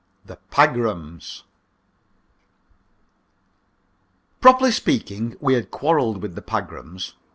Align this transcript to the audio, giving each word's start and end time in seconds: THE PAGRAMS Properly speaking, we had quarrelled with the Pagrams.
THE 0.25 0.37
PAGRAMS 0.49 1.43
Properly 4.39 4.71
speaking, 4.71 5.35
we 5.39 5.53
had 5.53 5.69
quarrelled 5.69 6.23
with 6.23 6.33
the 6.33 6.41
Pagrams. 6.41 7.13